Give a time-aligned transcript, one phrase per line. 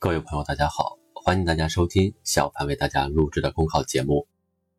[0.00, 4.28] 各位朋友，大家好，欢迎大家收听小凡为大家录制的公考节目。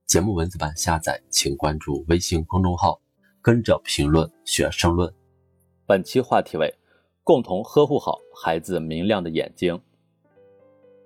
[0.06, 3.02] 节目文字版下载，请关注微信公众号，
[3.42, 5.14] 跟着评论学申论。
[5.86, 6.74] 本期话题为：
[7.22, 9.78] 共同呵护好孩子明亮的眼睛。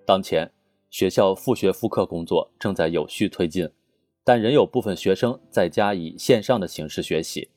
[0.05, 0.51] 当前，
[0.91, 3.67] 学校复学复课工作正在有序推进，
[4.23, 7.49] 但仍有部分学生在家以线上的形式学习。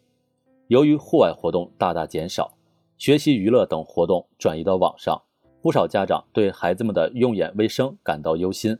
[0.68, 2.56] 由于户外活动大大减少，
[2.96, 5.22] 学习娱乐等活动转移到网上。
[5.66, 8.78] 不少家长对孩子们的用眼卫生感到忧心。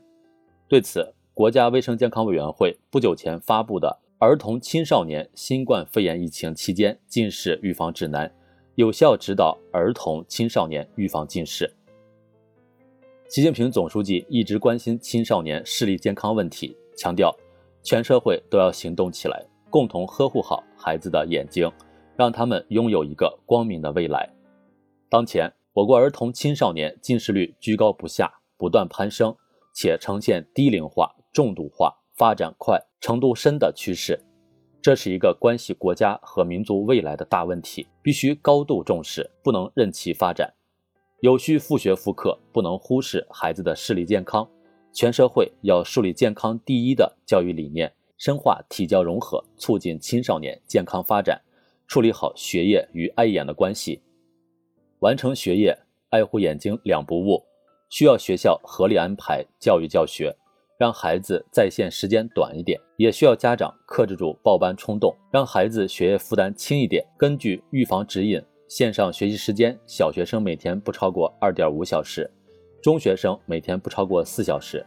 [0.69, 3.89] 对此，国家卫生健康委员会不久前发布的
[4.25, 8.25] 《儿童青少年新冠肺炎疫情期间近视预防指南》，
[8.75, 11.69] 有效指导儿童青少年预防近视。
[13.27, 17.35] 习近平总书记一直关心青少年视力健康问题，强调
[17.83, 21.69] 全社会都要行动起来，共同呵护好孩子的眼睛，
[22.15, 24.29] 让他们拥有一个光明的未来。
[25.09, 25.51] 当前。
[25.77, 29.35] 我国儿童青少年近视率居高不下，不断攀升，
[29.75, 34.19] 且呈现低龄化、重度化、发展快、程度深的趋势。
[34.81, 40.51] 这是一个关系国家和民族未来的大问题，必须高度重视，不能任其发展。
[41.19, 44.49] 有序复学复课，不能忽视孩子的视力健康。
[44.91, 51.39] 全社会要树立健康第一的教育理念，深化体教融合，促进青少年健康发展，
[51.85, 54.01] 处理好学业与爱眼的关系。
[54.99, 55.77] 完成学业，
[56.09, 57.43] 爱护眼睛两不误，
[57.87, 60.35] 需要学校合理安排教育教学，
[60.75, 67.05] 让孩子在线时间短一点；也需要家长克制住报班冲动，让孩子学业负担轻一点。
[67.15, 72.27] 根据预防指引，线上学习时间，小学生每天不超过二点五小时，
[72.81, 74.83] 中学生每天不超过四小时。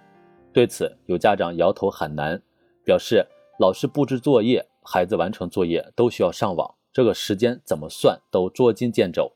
[0.52, 2.42] 对此，有家长摇头喊难，
[2.84, 3.24] 表示
[3.60, 9.30] 老师布置作业，孩子完成作业都需要上网，这个时间怎么算都捉襟见肘。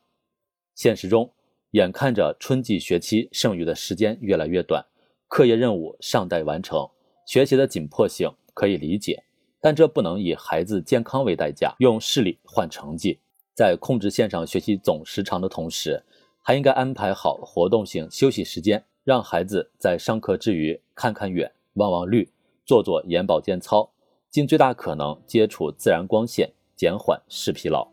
[0.74, 1.30] 现实中，
[1.70, 4.84] 眼看着春季学期剩余的时间越来越短，
[5.28, 6.88] 课业任务尚待完成，
[7.26, 9.22] 学习的紧迫性可以理解，
[9.60, 13.18] 但这不能以孩子健康为代价，用视力换成绩。
[13.54, 16.02] 在控制线上学习总时长的同时，
[16.42, 22.28] 还应该安排好活动性休息时间，让孩子在上课之余看看远、望望绿、
[22.66, 23.88] 做做眼保健操，
[24.28, 27.86] 尽最大可能接触自然光线，减缓视疲劳，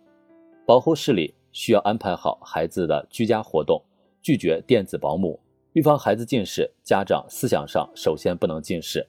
[0.66, 1.36] 保护视力。
[1.52, 3.84] 需要安排好孩子的居家活动，
[4.22, 5.40] 拒绝电子保姆，
[5.74, 6.70] 预防孩子近视。
[6.84, 9.08] 家长思想上首先不能近视。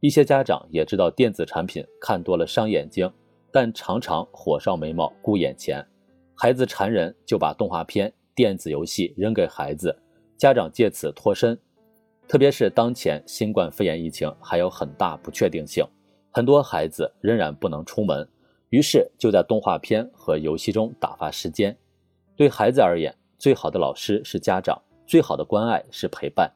[0.00, 3.12] 一些家长也知道电子产品看多了伤眼睛，
[3.52, 5.86] 但常常火烧眉毛顾眼前，
[6.34, 9.94] 孩子馋人就把动画片、电子游戏扔给孩子，
[10.38, 11.58] 家长借此脱身。
[12.26, 15.84] 特别是当前新冠肺炎疫情还有很大不确定性，
[16.30, 18.26] 很多孩子仍然不能出门。
[18.70, 21.76] 于是就在动画片和游戏中打发时间。
[22.36, 26.50] 对孩子而言，最好的老师是家长，最好的关爱是陪伴。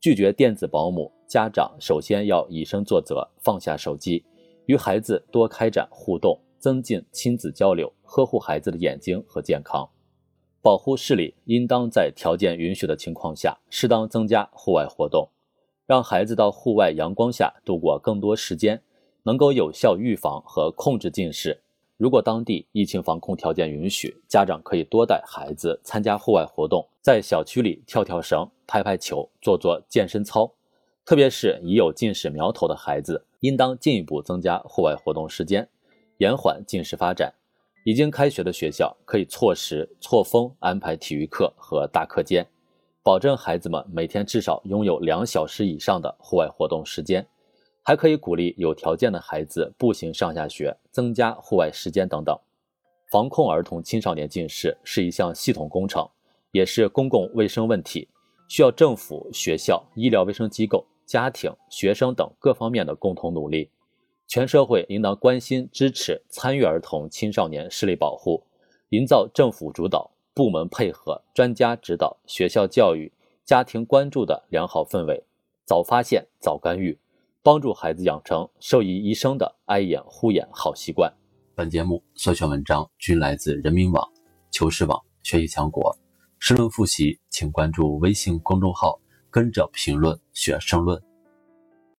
[0.00, 4.24] 拒绝电子保姆，家长首先要以身作则，放下手机，
[4.66, 9.88] 与孩子多开展互动，增进亲子交流，呵护孩子的眼睛和健康。
[10.60, 15.30] 保护视力，应当在条件允许的情况下，适当增加户外活动，
[15.86, 18.82] 让孩子到户外阳光下度过更多时间。
[19.24, 21.60] 能够有效预防和控制近视。
[21.96, 30.50] 如果当地疫情防控条件允许，家长可以多带孩子参加户外活动，在小区里跳跳绳、拍拍球、做做健身操。
[31.04, 35.68] 特别是已有近视苗头的孩子，应当进一步增加户外活动时间，
[36.18, 37.32] 延缓近视发展。
[37.84, 42.46] 已经开学的学校可以错时错峰安排体育课和大课间，
[43.02, 47.26] 保证孩子们每天至少拥有两小时以上的户外活动时间。
[47.86, 52.34] 还可以鼓励有条件的孩子步行上下学，增加户外时间等等。
[53.10, 56.08] 防控儿童青少年近视是一项系统工程，
[56.50, 58.08] 也是公共卫生问题，
[58.48, 63.68] 需要政府、学校、医疗卫生机构、家庭、学生等各方面的共同努力。
[64.26, 68.42] 全社会应当关心、支持、参与儿童青少年视力保护，
[68.88, 73.12] 营造政府主导、部门配合、专家指导、学校教育、
[73.44, 75.22] 家庭关注的良好氛围，
[75.66, 76.98] 早发现、早干预。
[77.44, 81.12] 帮助孩子养成受益一生的爱眼护眼好习惯。
[81.54, 84.02] 本节目所选文章均来自人民网、
[84.50, 85.94] 求是网、学习强国。
[86.38, 88.98] 申论复习，请关注微信公众号，
[89.30, 90.98] 跟着评论学申论。